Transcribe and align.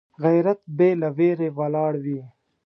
غیرت 0.23 0.59
بې 0.77 0.89
له 1.01 1.09
ویرې 1.17 1.49
ولاړ 1.57 1.93
وي 2.05 2.21